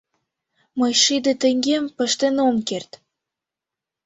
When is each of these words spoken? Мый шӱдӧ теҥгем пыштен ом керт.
Мый 0.79 0.93
шӱдӧ 1.03 1.33
теҥгем 1.41 1.85
пыштен 1.95 2.35
ом 2.47 2.57
керт. 2.67 2.91